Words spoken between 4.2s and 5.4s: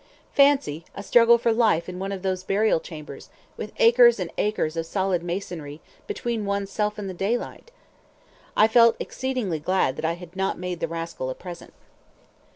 acres of solid